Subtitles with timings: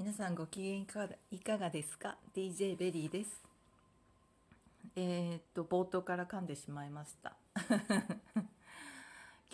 [0.00, 3.42] 皆さんご機嫌いかがいかがですか？DJ ベリーです。
[4.96, 7.36] えー、っと冒頭から噛んでしまいました。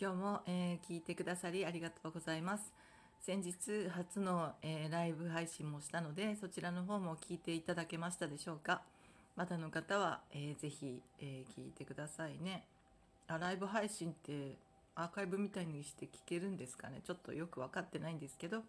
[0.00, 2.72] 今日も、えー聞いてくださりありがとうございます。
[3.18, 8.84] 先日初の、えーライブ配信もしたのでそちらの方も聞いていただけましたでしょうか？
[9.34, 12.64] まだの方は、えーぜひ、えー聞いてくださいね。
[13.26, 14.56] あライブ配信って
[14.94, 17.00] アーカイブみたいにして聞けるんですかね？
[17.04, 18.62] ちょっとよく分かってないんですけど。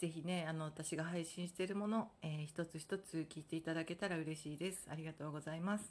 [0.00, 4.88] ぜひねあの私が配信しているもの、えー一つ一つ聞いていただけたら嬉しいです。
[4.90, 5.84] ありがとうございます、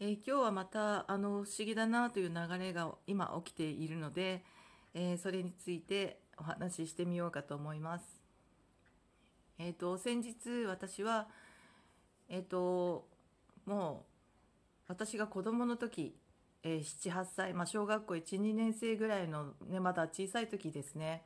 [0.00, 4.42] えー今日はまたあの不思議だなという流れが今起きているので、
[4.92, 8.04] えーそれについてお話ししてみようかと思います。
[9.60, 11.28] えっ、と先日私は
[12.28, 13.06] えっ、と
[13.66, 14.04] も
[14.88, 16.16] う私が子供の時、
[16.64, 21.22] えー78歳、まあ、小学校12年生ぐらいの、ね、まだ小さい時ですね。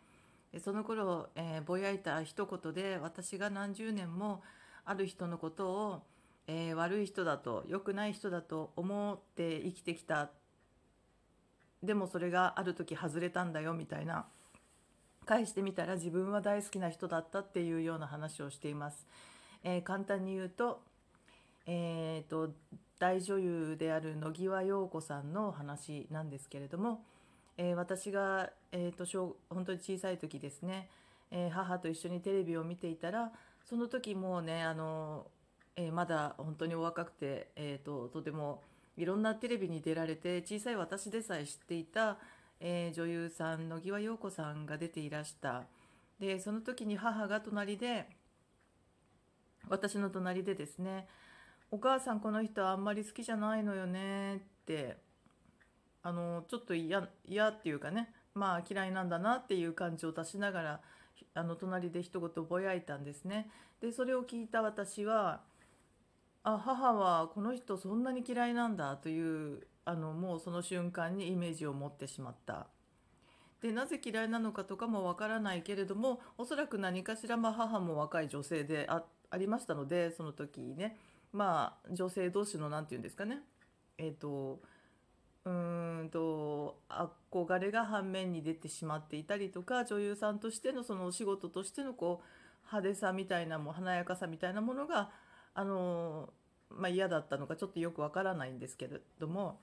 [0.60, 4.42] その頃、えーぼやいた一言で私が何十年も
[4.84, 6.02] ある人のことを、
[6.46, 10.30] えー悪い人だと良くない人だと思って生きてきた
[11.82, 14.26] でもそれがある時外れたんだよみたいな
[15.26, 19.06] 返してみたら自分は大好きな人だったっていうような話をしています。
[19.62, 20.82] えー簡単に言うと,、
[21.66, 22.52] えーと
[22.98, 27.04] 大女優である野際陽子さんの話なんですけれども、
[27.56, 30.88] えー私が、えー、と小本当に小さい時ですね、
[31.30, 33.32] えー母と一緒にテレビを見ていたら
[33.64, 35.26] その時もうねあの、
[35.76, 38.62] えーまだ本当にお若くて、えー、ととても
[38.96, 42.18] いろんなテレビに出られて小さい私でさえ知っていた、
[42.60, 45.64] え女優さん野際陽子さんが出ていらした。
[46.20, 48.06] でその時に母が隣で
[49.68, 51.08] 私の隣でですね
[51.70, 54.96] 「お母さんこの人あんまり好きじゃないのよね」って
[56.04, 57.08] あのちょっと嫌っ
[57.60, 60.80] ていうかねまあ嫌いなんだなっていう感じを出しながら
[61.34, 63.50] あの隣で一言ぼやいたんですね。
[63.80, 65.40] でそれを聞いた私は
[66.42, 72.68] あ母はこの人そんなに嫌いなんだというあのもうその瞬間にイメージを持ってしまった。
[73.62, 80.98] でなぜ嫌いなのかとかもわからないけれどもおそらく何かしら、まあ、母も若い女性であありましたのでその時ね
[81.32, 83.38] まあ女性同士の何て言うんですかね
[83.96, 84.60] えっ、と
[85.46, 95.10] うんと憧れが反面に出てしまっていたりとか女優さんとしてのそのお仕事としてのこう派手さみたいなも華やかさみたいなものが
[95.52, 96.30] あの、
[96.70, 99.60] まあ、嫌だったのかちょっとよくわからないんですけれども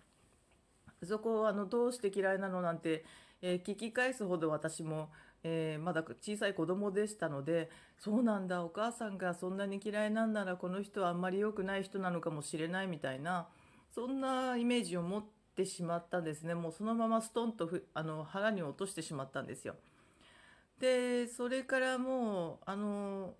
[1.03, 3.03] そこをあのどうして嫌いなのなんて、
[3.41, 5.09] えー聞き返すほど私も、
[5.43, 13.47] えーまだ小さい子供でしたのでそうなんだお母さんがそんなに嫌いなんならこの人はあんまり良くない人なのかもしれないみたいな
[13.89, 19.75] そんなイメージを持っててしまったんですねもうそのままストンとふあの腹に落としてしまったんですよ。
[20.79, 23.35] でそれからもうあの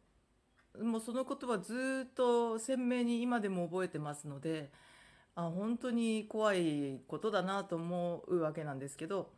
[0.81, 4.72] もうそのことはずっと鮮明に今でも覚えてますので
[5.35, 9.31] あ本当に怖いことだなと思うわけなんですけど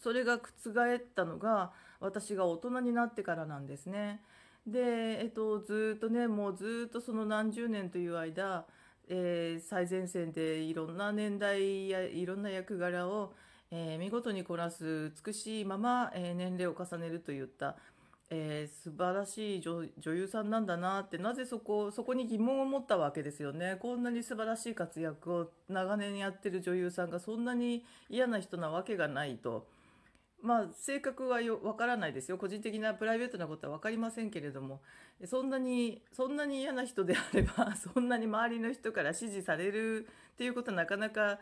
[0.00, 4.22] それが覆ったのが私が大人になってからなんですね。
[4.66, 8.66] で、えっと、ずっとねもうずっとその何十年という間、
[9.08, 13.32] えー最前線でいろんな年代やいろんな役柄を、
[13.70, 17.76] えー見事にこなす美しいまま、えー年齢を重ねるといった、
[18.30, 29.66] えー素晴らしい女優さんなんだなってなぜそこそこに疑問を持ったわけですよねこんなに素晴らしい活躍を長年やってる女優さんがそんなに嫌な人なわけがないと。
[30.40, 32.38] まあ性格はよわからないですよ。
[32.38, 34.80] 個人的なプライベートなことは分かりませんけれども。
[35.26, 41.40] そんなにそんなに嫌な人であれば そんなに周りの人から支持されるっていうことはなかなか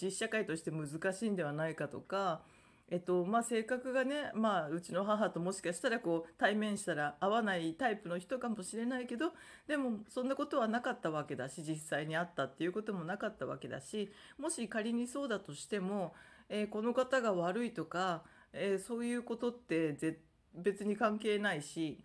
[0.00, 2.42] 実社会として難しいんではないかとか、
[2.90, 9.32] えっとまあ、性格がね、まあ、うちの母ともしかしたらこう対面したら合わないタイプの人かもしれないけど
[9.66, 16.14] でもそんなことはなかったわけだし実際にあったっていうこともなかったわけだしもし仮にそうだとしても、
[16.48, 18.22] えーこの方が悪いとか、
[18.54, 20.18] えーそういうことってぜ
[20.54, 22.02] 別に関係ないし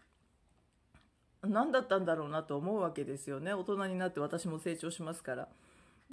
[1.42, 5.48] 何だったんだろうなと思うわけですよね大人になって私も成長しますから。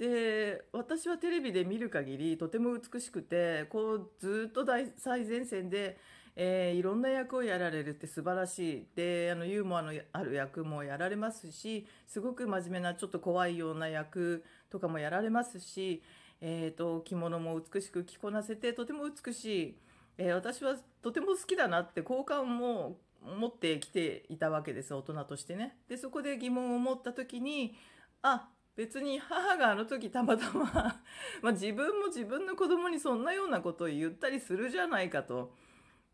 [0.01, 5.95] で私はテレビで見る限りとても美しくてこうずっと大最前線で、
[6.35, 16.01] えーいろんな役をやられるって素晴らしいであのユーモアのある役もやられますしすごく真面目なちょっと怖いような役とかもやられますし、
[16.41, 19.77] えー、と着物も美しく着こなせてとても美しい、
[20.17, 25.77] えー私はとても好きだなって好感も持ってきていたわけです大人としてね。
[25.87, 27.75] でそこで疑問を持った時に
[28.23, 30.63] あ別に母があの時たまたま
[31.41, 35.53] まあ自分も自分の子供にそんなようなことを言ったりするじゃないかと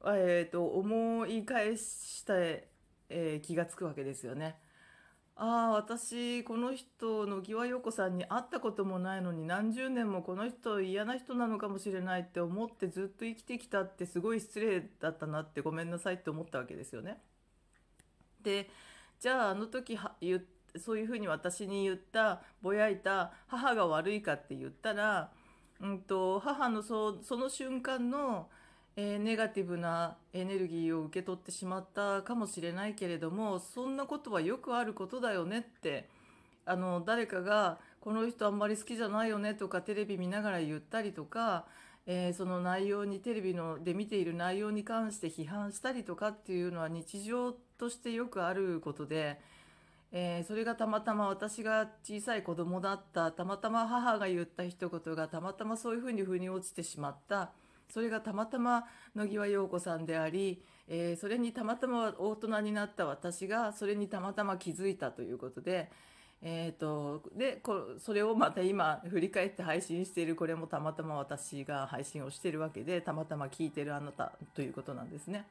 [0.06, 4.60] えー、と思い返した、えー気がつくわけですよね。
[5.40, 17.22] ああ私この人野際陽子さんに会ったこともないのに何十年もこの人嫌な人なのかもしれないって思ってずっと生きてきたってすごい失礼だったなってごめんなさいって思ったわけですよね。
[18.42, 18.70] で
[19.20, 20.38] じゃああの時は言
[20.80, 25.32] そういうふうに私に言ったぼやいた母が悪いかって言ったら、
[25.82, 28.50] うんと、母のそその瞬間の、
[28.96, 36.10] えー、ネガティブなエネルギーを受け取ってしまったかもしれないけれどもそんなことはよくあることだよねって
[36.66, 41.66] あの誰かがこの人あんまり好きじゃないよねとかテレビ見ながら言ったりとか、
[42.06, 49.40] えー、その内容にテレビので見ている内容に関して批判したりとかっていうのは日常としてよくあることで。
[50.12, 57.52] えー、それがたまたま私が小さい子供だったたまたま母が言った一言がたまたまそういうふうに腑に落ちてしまった
[57.90, 65.90] それがたまたま野際陽子さんであり、えー、それにたまたま大人になった私がそれにたまたま気づいたということで。
[66.42, 75.48] えーと、でこそれをまた今振り返って配信しているこれもたまたま私が配信をしているわけでたまたま聞いてるあなたということなんですね。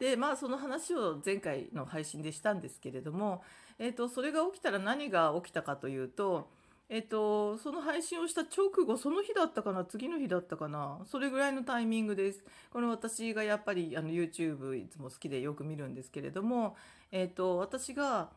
[0.00, 3.42] でまあその話を前回の配信でしたんですけれども、
[3.78, 6.48] えーと、それが起きたら何が起きたかというと,、
[6.88, 12.42] えーと、その配信をした直後その日だったかな次の日だったかなそれぐらいのタイミングです。
[12.72, 16.76] この私がやっぱりあの YouTube いつも好きでよく見るんですけれども、
[17.12, 18.30] えーと、私が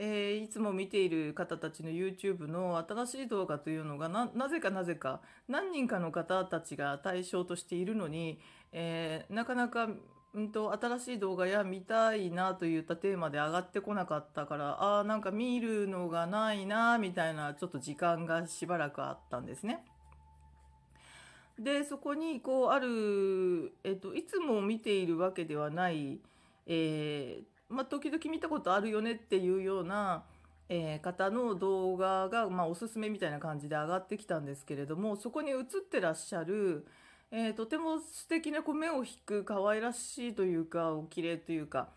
[0.00, 8.38] えー、いつも見ている方たちの YouTube の新しい動画というのがなぜかなぜか何人かの方たちが対象としているのに、
[8.70, 9.88] えー、なかなか
[10.34, 19.84] うんと、新しい動画や見たいなといったテーマで上がってこなかったからああなんか見るのがないなみたいなちょっと時間がしばらくあったんですね。
[21.58, 26.20] でそこにこうある、えっと、いつも見ているわけではない、
[26.66, 30.22] えー、まあ、時々見たことあるよねっていうような、
[30.68, 36.86] えー、方の動画が、まあ、おすすめみたいな感じで上がってきたんですけれどもそこに映ってらっしゃる、
[37.30, 41.88] えー、とても素敵な目を引く可愛らしいというかお綺麗というか、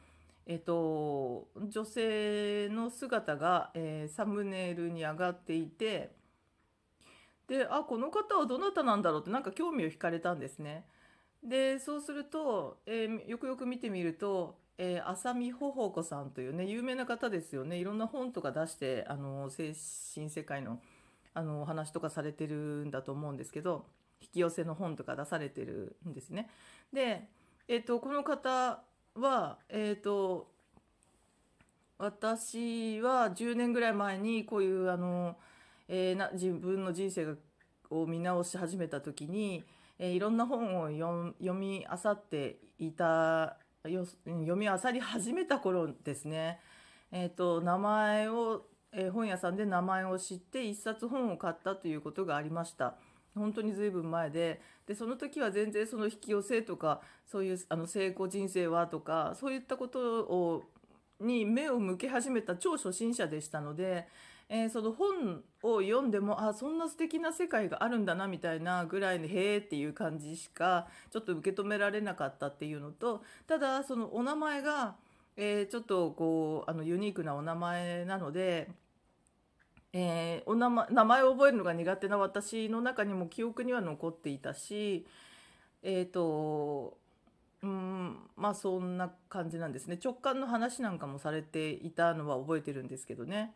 [0.46, 6.12] えーと、女性の姿が、えー、サムネイルに上がっていて
[7.48, 10.86] であこの方はどなたなんだろうってなんか興味を惹かれたんですね。
[11.44, 19.74] でそうすると、えー、よくよく見てみると、えー、浅見ほほ子さんというね有名な方ですよねいろんな本とか出してあの精
[20.14, 20.80] 神世界の
[21.34, 23.86] あのお話とかされてるんだと思うんですけど
[24.22, 26.50] 引き寄せの本とか出されてるんですね。
[26.94, 27.28] で、
[27.68, 28.84] えーと、この方
[29.16, 30.52] は、えーと、
[31.98, 35.38] 私は10年ぐらい前にこういうあの、
[35.88, 37.36] えー、な自分の人生
[37.90, 39.64] を見直し始めた時に、
[40.00, 46.60] えー、いろんな本を読み漁っていたよ読み漁り始めた頃ですね。
[47.12, 52.96] えーと、名前を、えー、本屋さんで名前を知って一冊本を買ったということがありました。
[53.36, 60.64] 本当に随分前ででその時は全然その引き寄せとかそういうあの成功人生はとかそういったことを
[61.22, 64.08] に目を向け始めた超初心者でしたので、
[64.50, 74.96] えー、その本を読んでもあそんな素敵な世界があるんだなみたいなぐらいのへえっていう感じしかちょっと受け止められなかったっていうのとただそのお名前が、
[75.38, 78.70] えー、ちょっとこうあのユニークなお名前なので。
[79.94, 85.06] えー、お名前名前を覚えるのが苦手な私の中にも記憶には残っていたし
[85.84, 86.98] えっ、ー、と
[87.64, 90.00] うんまあそんな感じなんですね。
[90.04, 93.54] 直感の話なんかもされていたのは覚えてるんですけどね。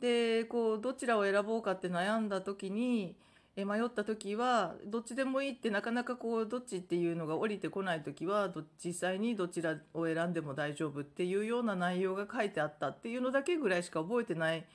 [0.00, 3.16] でこうどちらを選ぼうかって悩んだ時に
[3.56, 8.52] え迷った時はどっちでもいいってなかなかこうどっちっていうのが降りてこない時は
[8.84, 14.66] 実際にどちらを選んでも大丈夫っていうような内容が書いてあったっていうのだけぐらいしか覚えてない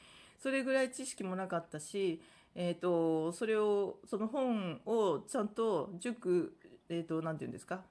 [0.41, 2.21] それぐらい知識もなかったし、
[2.55, 6.53] えーと、それをその本をちゃんと塾
[6.91, 7.81] え、ー、と何て言うんですか、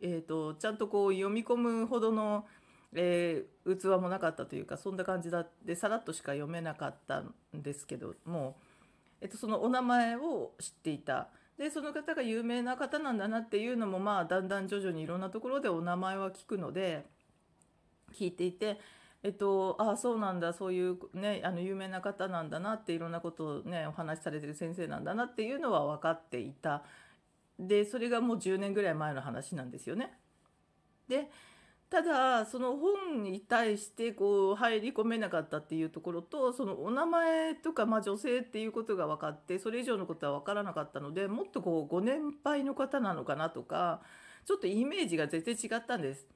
[0.00, 2.44] えーと、ちゃんとこう読み込むほどの、
[2.92, 8.56] えー、器もなかったというかそんな感じだってさらっとしか読めなかったんですけども、
[9.20, 11.28] えー、とそのお名前を知っていた。
[11.58, 17.04] でその方が有名な方なんだなっていうのもまあだんだん徐々にいろんなところでお名前は聞くので
[18.18, 18.80] 聞いていて
[19.24, 26.82] えっと、ああそうなんだそういうねあの有名な方なんだなっていろんなことをねお話しされてる先生なんだなっていうのは分かっていた
[27.58, 30.18] でそれがもう10年ぐらい前の話なんですよね。
[31.08, 31.30] で
[31.88, 44.00] ただその本に対してこう入り込めなかったっていうところとそのお名前とか、まあ、女性っていうことが分かってそれ以上のことは分からなかったのでもっとこうご年配の方なのかなとか
[44.46, 46.26] ちょっとイメージが全然違ったんです。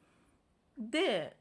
[0.78, 1.36] で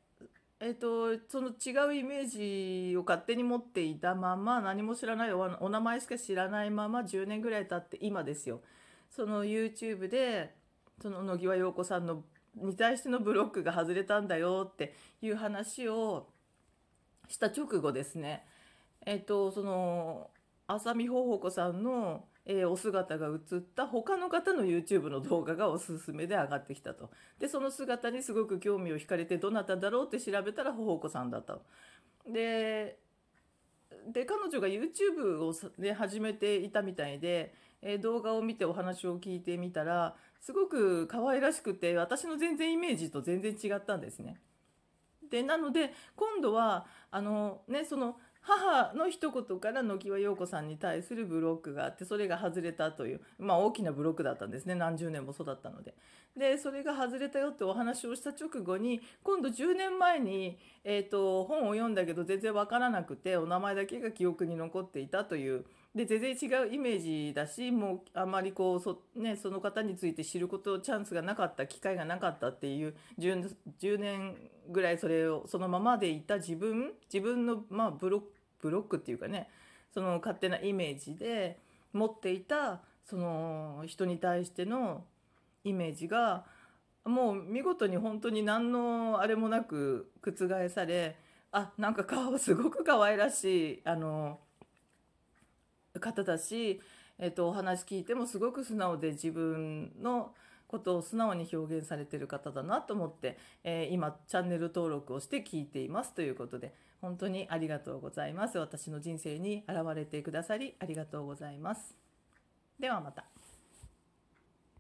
[0.66, 8.62] えーと、その違うイメージを勝手に持っていたまま何も知らないお名前しか知らないまま10年ぐらい経って今ですよ。
[9.12, 10.56] その YouTube で
[11.00, 12.24] その野際陽子さんの
[12.56, 16.30] に対してのブロックが外れたんだよっていう話を
[17.28, 18.44] した直後ですね。
[19.06, 20.32] えっ、とその
[20.66, 27.10] 浅見ほほ子さんの、えー、お姿が映った他の方の YouTube の動画がおすすめで上がってきたと
[27.40, 31.58] でその姿にすごく興味を惹かれてどなただろうって調べたらほほ子さんだった
[32.32, 33.00] で
[34.12, 44.40] で彼女が YouTube を、ね、始めていたみたいで、えー、動画を見てお話を聞いてみたらすごく可愛らしくて私の全然イメージと全然違ったんですね。
[45.32, 55.94] でなので今度はあのねその母の一言から野際陽子さんに対するブロックがあってそれが外れたという、まあ、大きなブロックだったんですね何十年も育ったので。
[56.38, 65.64] でそれが外れたよってお話をした直後に今度10年前に、えーと、本を読んだけど全然分からなくてお名前だけが記憶に残っていたという
[65.96, 74.36] で全然違うイメージだしもうあまりこうそ,、ね、その方について知ることチャンスがなかった機会がなかったっていう 10, 10年
[74.70, 78.22] ぐらいそれをそのままでいた自分自分の、まあ、ブロッ
[78.66, 79.48] ブロックっていうかね
[79.94, 81.60] その勝手なイメージで
[81.94, 85.04] 持っていたその人に対しての
[85.64, 86.46] イメージが
[87.06, 91.16] もう見事に本当に何のあれもなく覆され
[91.52, 94.40] あなんか顔すごく可愛らしいあの
[96.00, 96.82] 方だし、
[97.20, 100.34] えっと、お話聞いてもすごく素直で自分の
[100.68, 106.74] ことを素直に表現されてる方だなと思って、えー、今チャンネル登録をして聞いていますということで
[107.06, 108.58] 本当にありがとうございます。
[108.58, 111.96] 私の人生に現れてくださりありがとうございます。
[112.80, 113.35] ではまた。